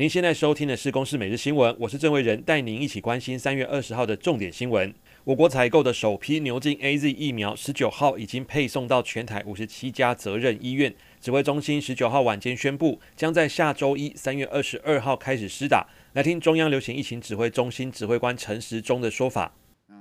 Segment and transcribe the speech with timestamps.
[0.00, 4.94] 您现在收听的是《公视每日新闻》，我是郑伟仁，带您一起关心三月二十号的重点新闻。
[5.24, 10.94] 我国采购的首批牛津 AZ 疫苗，十九号已经配送到全台五十七家责任医院。
[11.20, 15.86] 指挥中心十九号晚间宣布，将在下周一三月二十二号开始施打。
[16.14, 19.52] 来听中央流行疫情指挥中心指挥官陈时中的说法。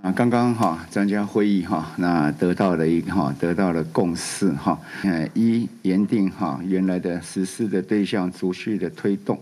[0.02, 4.80] 啊，刚刚哈专家会议哈，那得到了一个哈，得到了共识哈。
[5.04, 9.38] 呃，一原定哈原来的实施的对象，逐序的推动。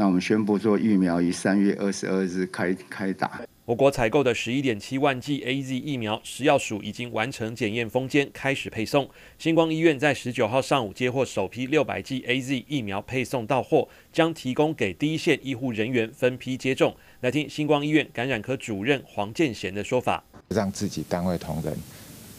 [0.00, 3.42] 那我们宣布做疫苗于三月二十二日开开打。
[3.66, 9.06] 我国采购的十一点七万剂 AZ 疫苗，食药署已经完成检验封签，开始配送。
[9.38, 16.96] 星光医院在十九号上午接获首批六百剂 AZ 疫苗配送到货，将提供给第一线医护人员分批接种。
[17.20, 21.76] 来听星光医院感染科主任黄建贤的说法：让自己单位同仁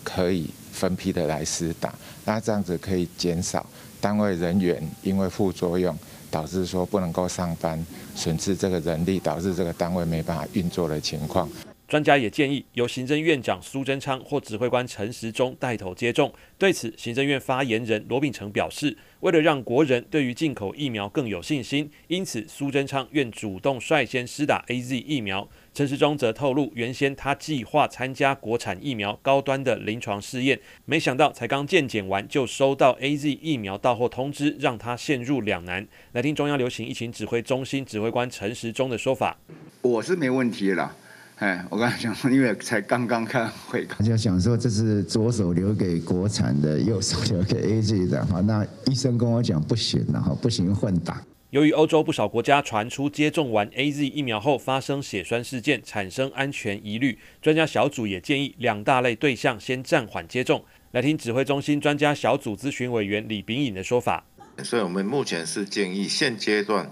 [0.03, 1.93] 可以分批的来施打，
[2.26, 3.63] 那这样子可以减少
[4.01, 5.95] 单位人员因为副作用。
[6.32, 11.48] 导致说不能够上班，损失这个人力，导致这个单位没办法运作的情况。
[11.91, 16.33] 专家也建议由行政院长苏贞昌或指挥官陈时中带头接种。
[16.57, 25.49] 对此，行政院发言人罗秉成表示，为了让国人对于进口疫苗更有信心，因此苏贞昌愿主动率先施打 AZ 疫苗。
[25.73, 35.85] 陈时中则透露，原先他计划参加国产疫苗高端的临床试验，没想到才刚健检完就收到 AZ 疫苗到货通知，让他陷入两难。
[36.13, 39.37] 来听中央流行疫情指挥中心指挥官陈时中的说法：
[39.81, 40.95] 我是没问题了。
[41.41, 48.39] 哎，我刚才讲， 因为才刚刚开会，大家想说这是左手留给国产的，右手留给 AZ 的哈。
[48.41, 51.20] 那医生跟我讲不行了哈，不行混打。
[51.49, 60.63] 由于欧洲不少国家传出接种完 AZ 疫苗后发生血栓事件，产生安全疑虑，专家小组也建议两大类对象先暂缓接种。
[60.91, 64.23] 来听指挥中心专家小组咨询委员李炳颖的说法。
[64.63, 66.91] 所以我们目前是建议现阶段，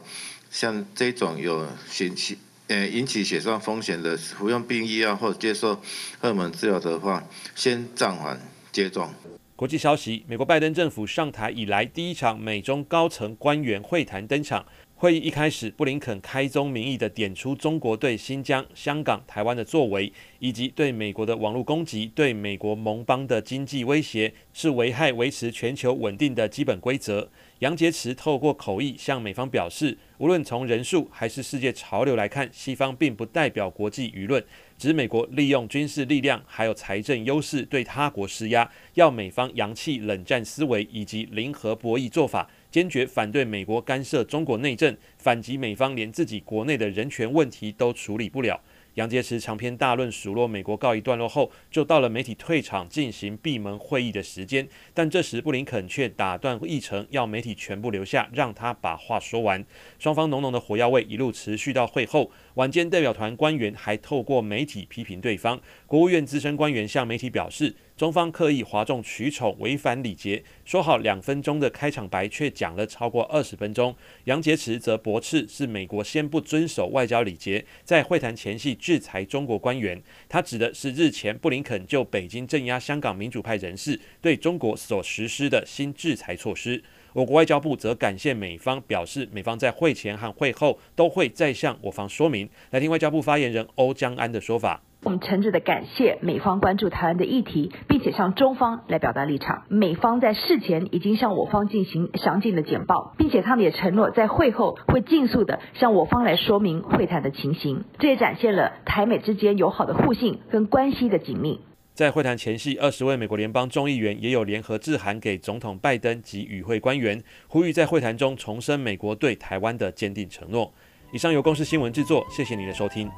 [0.50, 2.40] 像这种有血气。
[2.69, 5.74] 呃，引起血栓风险的服用避孕药或者接受
[6.19, 8.40] 荷尔蒙治疗的话，先暂缓
[8.72, 9.09] 接种。
[9.56, 14.63] 国际消息：美国拜登政府上台以来第一场美中高层官员会谈登场。
[14.94, 27.30] 会议一开始，布林肯开宗明义地点出中国对新疆、香港、台湾的作为，以及对美国的网络攻击、对美国盟邦的经济威胁，是危害维持全球稳定的基本规则。
[27.59, 34.42] 杨洁篪透过口译向美方表示，无论从人数还是世界潮流来看，西方并不代表国际舆论，
[34.78, 42.50] 指美国利用军事力量还有财政优势对他国施压，要美方扬弃冷战思维以及零和博弈做法。
[42.72, 48.62] 坚决反对美国干涉中国内政，反击美方连自己国内的人权问题都处理不了。
[49.00, 54.68] 杨洁篪长篇大论数落美国告一段落后，就到了媒体退场进行闭门会议的时间。
[54.94, 59.66] 但这时布林肯却打断议程，要媒体全部留下，让他把话说完。
[59.98, 62.30] 双方浓浓的火药味一路持续到会后。
[62.56, 65.62] 晚间代表团官员还透过媒体批评对方。
[65.88, 70.44] 国务院资深官员向媒体表示，中方刻意哗众取宠，违反礼节。
[70.66, 73.96] 说好两分钟的开场白，却讲了超过二十分钟。
[74.26, 80.01] 杨洁篪则驳斥是美国先不遵守外交礼节，在会谈前夕制裁中国官员。
[80.27, 86.83] 他指的是日前布林肯就北京镇压香港民主派人士对中国所实施的新制裁措施。
[87.13, 92.50] 我国外交部则感谢美方，表示美方在会前和会后都会再向我方说明。
[92.72, 94.81] 来听外交部发言人欧江安的说法。
[95.02, 99.64] 我们诚挚地感谢美方关注台湾的议题，并且向中方来表达立场。
[99.70, 107.86] 美方在事前已经向我方进行详尽的简报，并且他们也承诺在会后会尽速地向我方来说明会谈的情形。
[107.98, 111.62] 这也展现了台美之间友好的互信跟关系的紧密。
[111.94, 120.74] 在会谈前夕，二十位美国联邦众议员也有联合致函给总统拜登及与会官员，呼吁在会谈中重申美国对台湾的坚定承诺。
[121.12, 123.10] 以上由公司新闻制作，谢谢您的收听。